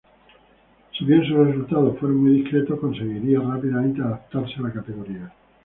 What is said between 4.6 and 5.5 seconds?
la categoría.